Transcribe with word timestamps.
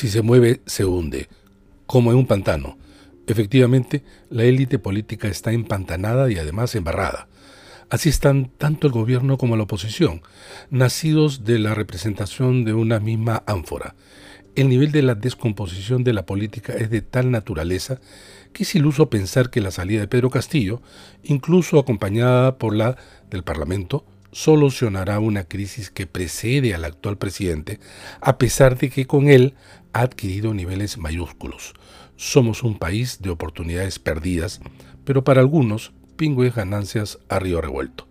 si 0.00 0.08
se 0.08 0.22
mueve, 0.22 0.62
se 0.64 0.86
hunde, 0.86 1.28
como 1.84 2.10
en 2.10 2.16
un 2.16 2.26
pantano. 2.26 2.78
Efectivamente, 3.26 4.02
la 4.30 4.44
élite 4.44 4.78
política 4.78 5.28
está 5.28 5.52
empantanada 5.52 6.32
y 6.32 6.38
además 6.38 6.74
embarrada. 6.74 7.28
Así 7.90 8.08
están 8.08 8.50
tanto 8.56 8.86
el 8.86 8.94
gobierno 8.94 9.36
como 9.36 9.58
la 9.58 9.64
oposición, 9.64 10.22
nacidos 10.70 11.44
de 11.44 11.58
la 11.58 11.74
representación 11.74 12.64
de 12.64 12.72
una 12.72 12.98
misma 12.98 13.42
ánfora. 13.46 13.94
El 14.54 14.70
nivel 14.70 14.90
de 14.90 15.02
la 15.02 15.14
descomposición 15.14 16.02
de 16.02 16.14
la 16.14 16.24
política 16.24 16.72
es 16.72 16.88
de 16.88 17.02
tal 17.02 17.30
naturaleza 17.30 18.00
que 18.54 18.62
es 18.62 18.74
iluso 18.74 19.10
pensar 19.10 19.50
que 19.50 19.60
la 19.60 19.70
salida 19.70 20.00
de 20.00 20.08
Pedro 20.08 20.30
Castillo, 20.30 20.80
incluso 21.24 21.78
acompañada 21.78 22.56
por 22.56 22.74
la 22.74 22.96
del 23.28 23.44
Parlamento, 23.44 24.06
solucionará 24.32 25.18
una 25.18 25.44
crisis 25.44 25.90
que 25.90 26.06
precede 26.06 26.74
al 26.74 26.84
actual 26.84 27.18
presidente, 27.18 27.80
a 28.20 28.38
pesar 28.38 28.78
de 28.78 28.90
que 28.90 29.06
con 29.06 29.28
él 29.28 29.54
ha 29.92 30.02
adquirido 30.02 30.54
niveles 30.54 30.98
mayúsculos. 30.98 31.74
Somos 32.16 32.62
un 32.62 32.78
país 32.78 33.20
de 33.20 33.30
oportunidades 33.30 33.98
perdidas, 33.98 34.60
pero 35.04 35.24
para 35.24 35.40
algunos, 35.40 35.92
pingües 36.16 36.54
ganancias 36.54 37.18
a 37.28 37.38
río 37.38 37.60
revuelto. 37.60 38.06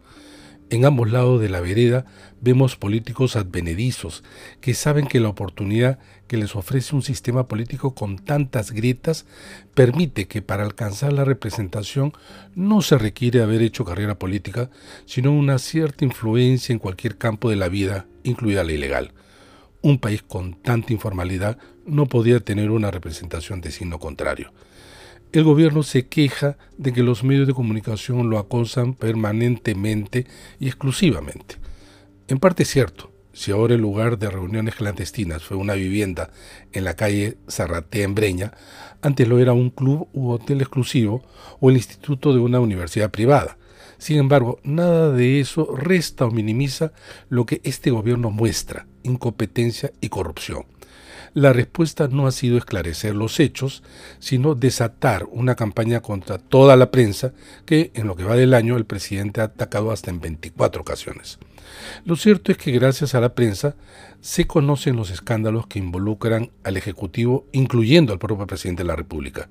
En 0.72 0.86
ambos 0.86 1.12
lados 1.12 1.42
de 1.42 1.50
la 1.50 1.62
vereda 1.62 2.06
vemos 2.42 2.76
políticos 2.76 3.36
advenedizos 3.36 4.24
que 4.62 4.76
saben 4.76 5.08
que 5.08 5.20
la 5.20 5.30
oportunidad 5.30 5.98
que 6.28 6.38
les 6.38 6.56
ofrece 6.56 6.96
un 6.96 7.02
sistema 7.02 7.48
político 7.48 7.96
con 7.96 8.20
tantas 8.20 8.72
grietas 8.72 9.26
permite 9.74 10.28
que 10.28 10.44
para 10.44 10.64
alcanzar 10.64 11.12
la 11.12 11.26
representación 11.26 12.14
no 12.54 12.84
se 12.84 13.00
requiere 13.00 13.42
haber 13.42 13.64
hecho 13.64 13.84
carrera 13.84 14.20
política, 14.20 14.70
sino 15.06 15.32
una 15.32 15.58
cierta 15.58 16.06
influencia 16.06 16.72
en 16.72 16.80
cualquier 16.80 17.18
campo 17.18 17.50
de 17.50 17.56
la 17.56 17.68
vida, 17.68 18.06
incluida 18.24 18.64
la 18.64 18.74
ilegal. 18.74 19.12
Un 19.82 20.00
país 20.00 20.22
con 20.22 20.54
tanta 20.56 20.94
informalidad 20.94 21.58
no 21.86 22.06
podía 22.06 22.40
tener 22.40 22.72
una 22.72 22.92
representación 22.92 23.62
de 23.62 23.72
signo 23.72 24.00
contrario 24.00 24.52
el 25.32 25.44
gobierno 25.44 25.84
se 25.84 26.08
queja 26.08 26.58
de 26.78 26.92
que 26.92 27.04
los 27.04 27.24
medios 27.24 27.46
de 27.46 27.54
comunicación 27.54 28.30
lo 28.30 28.40
acosan 28.40 28.96
permanentemente 28.96 30.26
y 30.60 30.68
exclusivamente. 30.68 31.58
En 32.28 32.40
parte 32.40 32.64
es 32.64 32.70
cierto, 32.70 33.12
si 33.32 33.52
ahora 33.52 33.76
el 33.76 33.82
lugar 33.82 34.18
de 34.18 34.30
reuniones 34.30 34.76
clandestinas 34.76 35.44
fue 35.44 35.56
una 35.56 35.76
vivienda 35.76 36.32
en 36.72 36.84
la 36.84 36.96
calle 36.96 37.38
Zarratea 37.48 38.06
en 38.06 38.16
Breña, 38.16 38.54
antes 39.02 39.28
lo 39.28 39.38
era 39.38 39.54
un 39.54 39.70
club 39.70 40.08
u 40.14 40.32
hotel 40.32 40.62
exclusivo 40.62 41.24
o 41.60 41.70
el 41.70 41.78
instituto 41.78 42.34
de 42.34 42.40
una 42.40 42.60
universidad 42.60 43.12
privada. 43.12 43.59
Sin 43.98 44.18
embargo, 44.18 44.60
nada 44.64 45.12
de 45.12 45.40
eso 45.40 45.76
resta 45.76 46.26
o 46.26 46.32
minimiza 46.32 46.92
lo 47.30 47.46
que 47.46 47.62
este 47.64 47.92
gobierno 47.92 48.32
muestra, 48.32 48.88
incompetencia 49.04 49.92
y 50.02 50.10
corrupción 50.10 50.66
la 51.34 51.54
respuesta 51.54 52.08
no 52.08 52.28
ha 52.28 52.32
sido 52.32 52.58
esclarecer 52.58 53.16
los 53.16 53.40
hechos, 53.40 53.84
sino 54.20 54.56
desatar 54.56 55.28
una 55.32 55.56
campaña 55.56 56.02
contra 56.02 56.38
toda 56.38 56.76
la 56.76 56.92
prensa 56.92 57.34
que 57.66 57.92
en 57.94 58.08
lo 58.08 58.16
que 58.16 58.24
va 58.24 58.36
del 58.36 58.54
año 58.54 58.78
el 58.78 58.86
presidente 58.86 59.42
ha 59.42 59.46
atacado 59.46 59.92
hasta 59.92 60.10
en 60.10 60.20
24 60.20 60.82
ocasiones. 60.82 61.40
Lo 62.06 62.16
cierto 62.16 62.52
es 62.52 62.58
que 62.58 62.72
gracias 62.72 63.14
a 63.14 63.22
la 63.22 63.36
prensa 63.36 63.76
se 64.22 64.48
conocen 64.48 64.96
los 64.96 65.12
escándalos 65.12 65.68
que 65.68 65.80
involucran 65.80 66.52
al 66.64 66.78
Ejecutivo, 66.78 67.46
incluyendo 67.52 68.12
al 68.12 68.20
propio 68.20 68.48
presidente 68.48 68.84
de 68.84 68.88
la 68.88 68.96
República. 68.96 69.50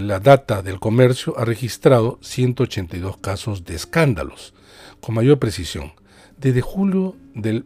La 0.00 0.20
data 0.20 0.62
del 0.62 0.78
comercio 0.78 1.38
ha 1.38 1.44
registrado 1.46 2.18
182 2.20 3.16
casos 3.16 3.64
de 3.64 3.74
escándalos. 3.74 4.52
Con 5.00 5.14
mayor 5.14 5.38
precisión, 5.38 5.94
desde 6.36 6.60
julio 6.60 7.16
del 7.34 7.64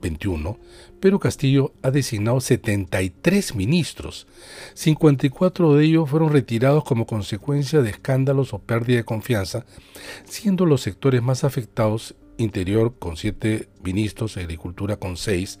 2021, 0.00 0.58
pero 1.00 1.18
Castillo 1.18 1.72
ha 1.82 1.90
designado 1.90 2.40
73 2.40 3.54
ministros. 3.54 4.26
54 4.74 5.74
de 5.74 5.84
ellos 5.84 6.10
fueron 6.10 6.32
retirados 6.32 6.84
como 6.84 7.06
consecuencia 7.06 7.82
de 7.82 7.90
escándalos 7.90 8.54
o 8.54 8.58
pérdida 8.58 8.98
de 8.98 9.04
confianza, 9.04 9.64
siendo 10.24 10.66
los 10.66 10.82
sectores 10.82 11.22
más 11.22 11.44
afectados 11.44 12.14
Interior 12.40 12.94
con 13.00 13.16
7 13.16 13.68
ministros, 13.82 14.36
Agricultura 14.36 14.96
con 14.96 15.16
6, 15.16 15.58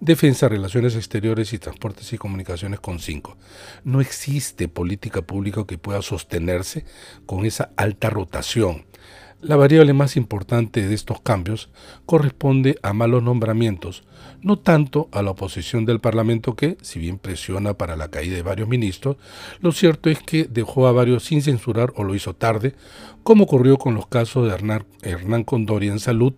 Defensa, 0.00 0.48
Relaciones 0.48 0.96
Exteriores 0.96 1.52
y 1.52 1.58
Transportes 1.58 2.12
y 2.12 2.18
Comunicaciones 2.18 2.80
con 2.80 2.98
5. 2.98 3.36
No 3.84 4.00
existe 4.00 4.66
política 4.66 5.22
pública 5.22 5.64
que 5.66 5.78
pueda 5.78 6.02
sostenerse 6.02 6.84
con 7.26 7.46
esa 7.46 7.70
alta 7.76 8.10
rotación. 8.10 8.86
La 9.42 9.56
variable 9.56 9.92
más 9.92 10.16
importante 10.16 10.88
de 10.88 10.94
estos 10.94 11.20
cambios 11.20 11.68
corresponde 12.06 12.78
a 12.82 12.94
malos 12.94 13.22
nombramientos, 13.22 14.02
no 14.40 14.58
tanto 14.58 15.10
a 15.12 15.20
la 15.20 15.32
oposición 15.32 15.84
del 15.84 16.00
Parlamento 16.00 16.56
que, 16.56 16.78
si 16.80 16.98
bien 16.98 17.18
presiona 17.18 17.74
para 17.74 17.96
la 17.96 18.08
caída 18.08 18.34
de 18.34 18.42
varios 18.42 18.66
ministros, 18.66 19.18
lo 19.60 19.72
cierto 19.72 20.08
es 20.08 20.20
que 20.20 20.44
dejó 20.44 20.86
a 20.86 20.92
varios 20.92 21.24
sin 21.24 21.42
censurar 21.42 21.92
o 21.96 22.04
lo 22.04 22.14
hizo 22.14 22.34
tarde, 22.34 22.74
como 23.22 23.44
ocurrió 23.44 23.76
con 23.76 23.94
los 23.94 24.06
casos 24.06 24.48
de 24.48 24.84
Hernán, 25.02 25.44
Condori 25.44 25.88
en 25.88 26.00
salud 26.00 26.32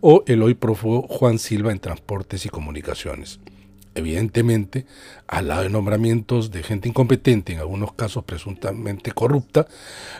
o 0.00 0.24
el 0.26 0.42
hoy 0.42 0.54
prófugo 0.54 1.02
Juan 1.06 1.38
Silva 1.38 1.70
en 1.70 1.80
transportes 1.80 2.46
y 2.46 2.48
comunicaciones. 2.48 3.40
Evidentemente, 3.98 4.86
al 5.26 5.48
lado 5.48 5.62
de 5.62 5.70
nombramientos 5.70 6.52
de 6.52 6.62
gente 6.62 6.88
incompetente, 6.88 7.52
en 7.52 7.58
algunos 7.58 7.94
casos 7.94 8.22
presuntamente 8.22 9.10
corrupta, 9.10 9.66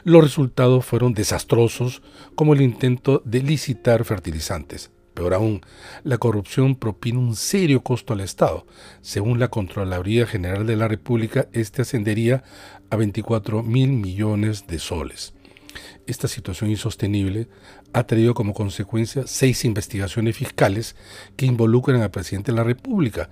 los 0.03 0.21
resultados 0.21 0.85
fueron 0.85 1.15
desastrosos, 1.15 2.03
como 2.35 2.55
el 2.55 2.61
intento 2.61 3.23
de 3.25 3.41
licitar 3.41 4.05
fertilizantes. 4.05 4.91
Peor 5.15 5.33
aún, 5.33 5.61
la 6.03 6.19
corrupción 6.19 6.75
propina 6.75 7.21
un 7.21 7.37
serio 7.37 7.85
costo 7.85 8.15
al 8.15 8.21
Estado. 8.21 8.67
Según 9.01 9.39
la 9.39 9.47
Contraloría 9.47 10.27
General 10.27 10.67
de 10.67 10.75
la 10.75 10.89
República, 10.89 11.47
este 11.53 11.83
ascendería 11.83 12.43
a 12.91 12.97
24 12.97 13.63
mil 13.63 13.91
millones 13.93 14.67
de 14.67 14.81
soles. 14.81 15.35
Esta 16.07 16.27
situación 16.27 16.71
insostenible 16.71 17.49
ha 17.93 18.07
traído 18.07 18.35
como 18.35 18.55
consecuencia 18.55 19.27
seis 19.27 19.65
investigaciones 19.65 20.37
fiscales 20.37 20.97
que 21.37 21.47
involucran 21.47 22.01
al 22.03 22.11
presidente 22.11 22.53
de 22.53 22.57
la 22.57 22.65
República 22.65 23.31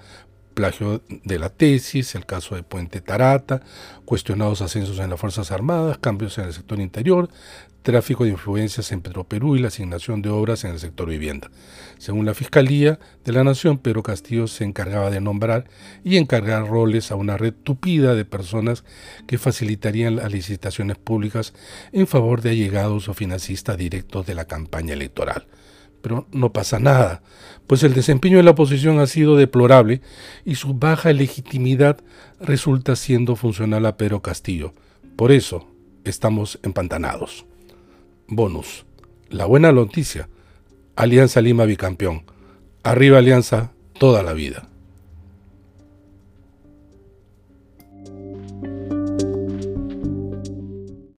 plagio 0.57 1.03
de 1.09 1.39
la 1.39 1.51
tesis, 1.51 2.15
el 2.15 2.25
caso 2.25 2.55
de 2.55 2.63
Puente 2.63 3.03
Tarata, 3.03 3.61
cuestionados 4.07 4.63
ascensos 4.63 4.99
en 4.99 5.11
las 5.11 5.21
Fuerzas 5.21 5.53
Armadas, 5.53 5.99
cambios 5.99 6.39
en 6.39 6.47
el 6.47 6.55
sector 6.55 6.81
interior, 6.81 7.29
tráfico 7.83 8.25
de 8.25 8.31
influencias 8.31 8.91
en 8.91 9.03
Petroperú 9.03 9.55
y 9.55 9.59
la 9.59 9.69
asignación 9.69 10.23
de 10.23 10.31
obras 10.31 10.65
en 10.65 10.71
el 10.71 10.79
sector 10.79 11.11
vivienda. 11.11 11.51
Según 11.99 12.25
la 12.25 12.33
Fiscalía 12.33 12.99
de 13.23 13.33
la 13.33 13.45
Nación, 13.45 13.77
Pedro 13.77 14.03
Castillo 14.03 14.47
se 14.47 14.65
encargaba 14.65 15.11
de 15.11 15.21
nombrar 15.21 15.69
y 16.03 16.17
encargar 16.17 16.67
roles 16.67 17.13
a 17.13 17.17
una 17.17 17.37
red 17.37 17.53
tupida 17.53 18.15
de 18.15 18.25
personas 18.25 18.83
que 19.27 19.37
facilitarían 19.37 20.17
las 20.17 20.33
licitaciones 20.33 20.97
públicas 20.97 21.53
en 21.93 22.07
favor 22.07 22.41
de 22.41 22.51
allegados 22.51 23.11
o 23.11 23.15
financistas 23.15 23.77
directos 23.77 24.25
de 24.25 24.35
la 24.35 24.47
campaña 24.47 24.95
electoral 24.95 25.47
pero 26.03 26.27
no 26.33 26.53
pasa 26.53 26.79
nada, 26.79 27.23
pues 27.67 27.83
el 27.83 27.95
desempeño 27.95 28.37
de 28.37 28.43
la 28.43 28.53
oposición 28.53 29.01
ha 29.01 29.07
sido 29.07 29.37
deplorable 29.37 30.01
y 30.45 30.55
su 30.55 30.75
baja 30.75 31.13
legitimidad 31.13 31.99
resulta 32.41 32.97
siendo 32.97 33.37
funcional 33.37 33.87
a 33.87 33.97
Pedro 33.97 34.23
Castillo. 34.23 34.73
Por 35.17 35.33
eso 35.33 35.67
estamos 36.05 36.59
empantanados. 36.63 37.47
Bonus. 38.29 38.85
La 39.29 39.47
buena 39.47 39.73
noticia. 39.73 40.29
Alianza 40.95 41.41
Lima 41.41 41.65
bicampeón. 41.65 42.25
Arriba 42.83 43.19
Alianza 43.19 43.73
toda 43.99 44.23
la 44.23 44.33
vida. 44.33 44.69